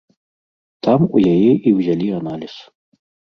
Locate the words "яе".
1.33-1.51